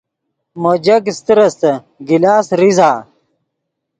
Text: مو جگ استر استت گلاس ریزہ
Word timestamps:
مو 0.61 0.71
جگ 0.85 1.03
استر 1.11 1.39
استت 1.47 1.79
گلاس 2.07 2.47
ریزہ 2.59 2.91